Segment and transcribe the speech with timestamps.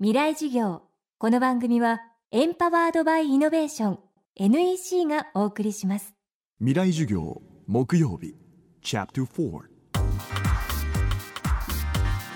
[0.00, 0.82] 未来授業。
[1.18, 2.00] この番組は
[2.32, 3.98] エンパワードバイイノベーション
[4.34, 6.16] NEC がお送りします。
[6.58, 8.34] 未来授業木曜日
[8.82, 9.60] チャプター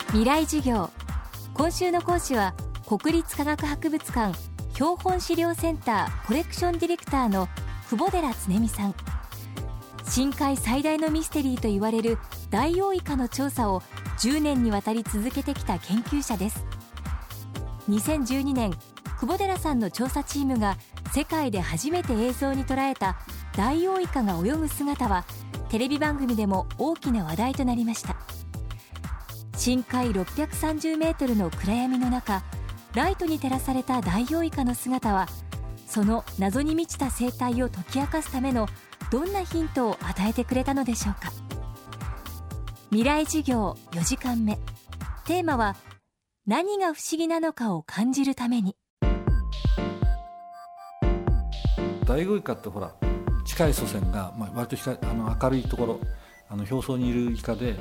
[0.06, 0.88] 未来授業。
[1.52, 2.54] 今週の講師は
[2.86, 4.38] 国立科学博物館
[4.75, 7.48] 標本資料センターコレクションディレクターの
[7.90, 8.95] 久保寺恒美さん。
[10.04, 12.18] 深海最大のミステリーと言われる
[12.50, 13.80] ダイオウイカの調査を
[14.20, 16.64] 10年にわたり続けてきた研究者です
[17.89, 18.73] 2012年
[19.21, 20.76] 久保寺さんの調査チームが
[21.12, 23.18] 世界で初めて映像に捉えた
[23.57, 25.25] ダイオウイカが泳ぐ姿は
[25.71, 28.17] テレビ番組でも大きな話題となりました。
[29.57, 32.45] 深海630メートルの暗闇の中
[32.95, 35.27] ライトに照らされたダイオウイカの姿は
[35.86, 38.69] その謎に満ちた生態を解き明かすための
[39.11, 41.33] どんなヒントを与えてくれたのでしょうか。
[42.91, 44.59] 未来授業4時間目。
[45.25, 45.77] テーマは
[46.48, 48.75] 何が不思議なのかを感じるために。
[52.06, 52.95] ダイオウイカってほら
[53.45, 56.00] 近い祖先が、まあ、割と光あの明るいところ
[56.48, 57.77] あの表層にいるイカで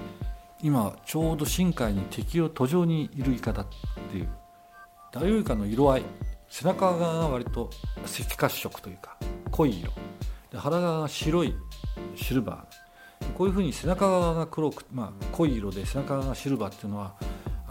[0.61, 3.67] 今ちょうど深海に敵を途上にいるイカだっ
[4.11, 4.27] ていう。
[5.13, 6.03] ダイオウイカの色合い
[6.49, 7.69] 背中側が割と
[8.03, 9.15] 赤褐色というか
[9.49, 9.93] 濃い色。
[10.51, 11.55] で腹側が白い
[12.17, 13.33] シルバー。
[13.33, 17.15] こういうふうに背中側が黒く、まあ、濃い色で背中側がシルバーっていうのは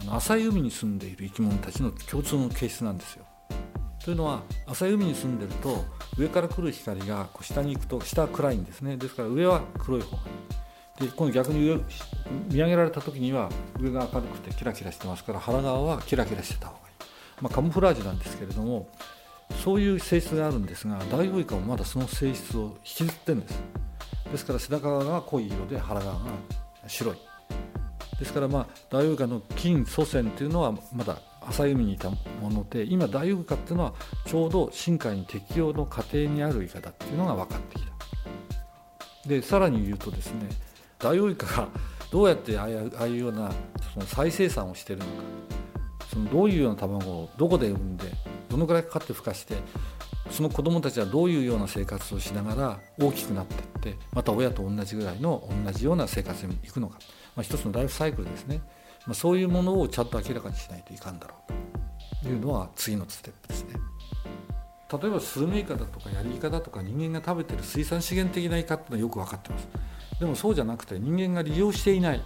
[0.07, 3.25] の浅い海に住んでいる生き物たちの共通の形質なんですよ。
[4.05, 5.85] というのは浅い海に住んでると
[6.17, 8.97] 上から来る光がこう下に行くと下は暗いんですね。
[8.97, 10.27] ですから上は黒い方がい
[11.05, 11.07] い。
[11.09, 11.81] で今度逆に上
[12.51, 16.95] 見上げられた時には上が明るくてキラキラしてますから腹側はキラキラしてた方がいい、
[17.43, 18.89] まあ、カモフラージュなんですけれども
[19.62, 23.62] そういう性質があるんですがダイオウイカもまだその性質を引きずってるんです。
[24.33, 26.21] ですから背中側が濃い色で腹側が
[26.87, 27.17] 白い。
[28.19, 32.17] ですからまあダイオウイカの近祖先というのはまだ浅い海にいたも
[32.50, 33.95] ので今ダイオウイカっていうのは
[34.27, 39.28] ちょうど深海に適応の過程にあるイカだっていうのが分かってきた。
[39.28, 40.49] でさらに言うとですね
[40.99, 41.69] ダイオウイカが
[42.10, 43.50] どうやってああいうような
[43.93, 45.12] その再生産をしているのか
[46.12, 48.05] そのどういうような卵をどこで産んで
[48.49, 49.56] どのくらいかかって孵化して
[50.31, 56.98] その子どもたちはどういうような生活をしながら大きくなっていってまた親と同じぐらいの同じような生活に行くのか、
[57.34, 58.60] まあ、一つのライフサイクルですね、
[59.06, 61.34] まあ、そういうものをちゃんと明らかにしないといかんだろ
[62.22, 62.25] う。
[62.25, 63.75] というのは次のステップですね。
[64.92, 69.69] 例えばスルメイカだとかヤリイカだとか人間が食べてる水産資源的なイカってのはよく分かってます。
[70.20, 72.20] でもそうじゃなくて人間が利用していない。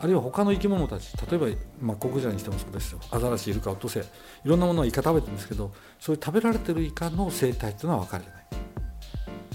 [0.00, 1.46] あるいは他の生き物たち例えば
[1.80, 3.00] マッコクジラにしてもそうですよ。
[3.10, 4.02] アザラシイルカオットセイ。
[4.02, 4.06] い
[4.44, 8.44] ろんなものはイカ食べてるんですけどそういう食べられてるイカの生態っていうのは分かるじゃない。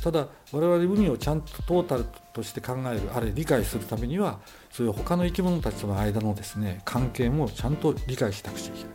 [0.03, 4.39] ただ我々海をちゃんとトータルとして考えるあるいは理解するためには
[4.69, 8.93] そういう他の生き物たちとの間のですね関係もちゃんと理解しなくちゃいけない。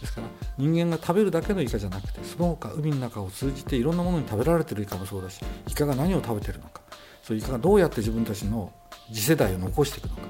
[0.00, 6.80] ですから人間が食べるだけのイカじゃなくてその他海の中を通じていろんなものに食べられてるイカもそうだしイカが何を食べてるのか
[7.22, 8.72] そういうイカがどうやって自分たちの
[9.12, 10.22] 次世代を残していくのか。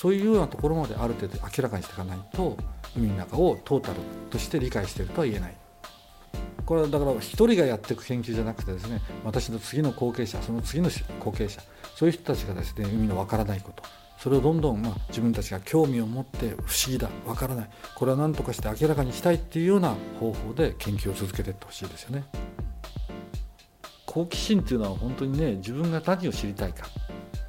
[0.00, 2.56] そういうようなところまである程度明らかにしていかないと
[2.96, 3.98] 海の中をトータル
[4.30, 5.54] として理解してるとは言えない
[6.64, 10.88] これはだから一人がやっていく研究じゃなくてですね私の次の後継者その次の
[11.22, 11.60] 後継者
[11.96, 13.82] そういう人たちがですね海のわからないこと
[14.18, 22.24] それをどんどんま自分たちが興味を持って不思議だわからないこれは何とかして明らかにしたいっていうような方法で研究を続けていってほしいですよね。
[24.06, 26.86] 好奇心っていうのは本当にね自分が何を知りたいか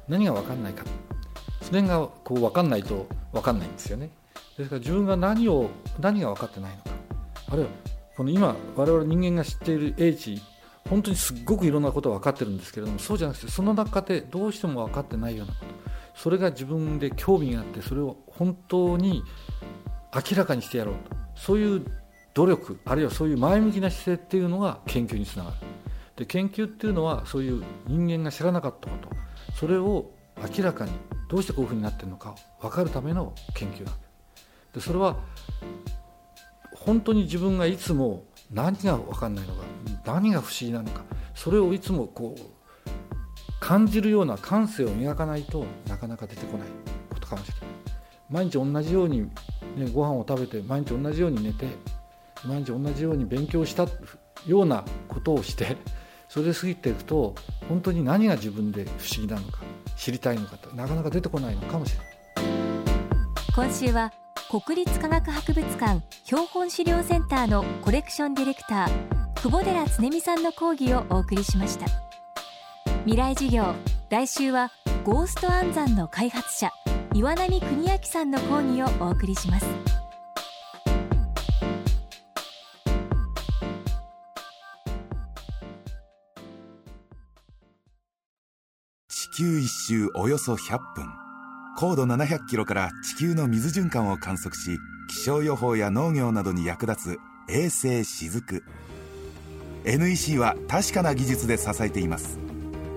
[0.06, 0.84] 何が分かんないか
[1.72, 4.10] それがこう分かんないと分かんないんですよね。
[4.58, 6.90] ですから自分が何を何が分かってないのか。
[7.48, 7.70] あるいは
[8.14, 10.38] この今我々人間が知っている英知
[10.90, 15.66] 本当にすっごくいろんなこと分かってるんですけれどもそうじゃなくてその中でどうしても分かってないようなこと。
[16.14, 19.22] それが自分で興味があってそれを本当に
[20.14, 21.16] 明らかにしてやろうと。
[21.36, 21.86] そういう
[22.34, 25.56] 努力あるいはそういう前向きな姿勢っていうのが研究につながる。
[26.16, 29.08] で研究っていうのはそういう人間が知らなかったこと。
[29.54, 30.10] それを
[30.54, 30.92] 明らかに
[31.32, 33.94] どうしてこういうふうになってるのか分かるための研究なん
[34.74, 35.16] でそれは
[36.74, 39.62] 本当に自分がいつも何が分かんないのか
[40.04, 41.04] 何が不思議なのか
[41.34, 42.42] それをいつもこう
[43.60, 46.68] 感じるような感性を磨かないとなかなか出てこない
[47.08, 47.72] ことかもしれない。
[48.28, 49.30] 毎日同じように、ね、
[49.94, 51.66] ご飯を食べて毎日同じように寝て
[52.44, 53.86] 毎日同じように勉強した
[54.46, 55.76] ようなことをして
[56.28, 57.34] それで過ぎていくと
[57.68, 59.60] 本当に何が自分で不思議なのか
[60.02, 62.06] 知りたいのかとなかなか出てこないのかもしれない。
[63.54, 64.12] 今週は
[64.50, 71.86] 国立科学博物館標本資料センターのコレクションディレクター久保寺恒美さんの講義をお送りしました。
[73.04, 73.74] 未来授業
[74.10, 74.72] 来週は
[75.04, 76.72] ゴースト暗算の開発者
[77.14, 80.01] 岩波邦明さんの講義をお送りします。
[89.32, 91.08] 球一周およそ100分。
[91.78, 97.18] 高度700キロから地球の水循環を観測し気象予報や農業などに役立つ
[97.48, 98.62] 衛星しずく。
[99.84, 102.38] NEC は確かな技術で支えています。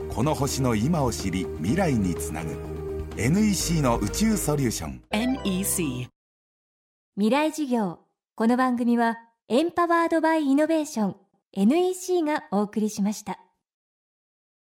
[0.10, 2.52] この星の今を知り未来につなぐ。
[3.16, 5.02] NEC の宇宙ソリューション。
[5.12, 6.10] NEC
[7.16, 8.00] 未来授業。
[8.36, 9.16] この番組は
[9.48, 11.16] エンパワードバイイノベーション。
[11.54, 13.45] NEC がお送りしました。